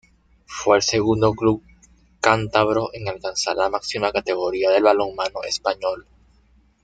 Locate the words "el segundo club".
0.77-1.61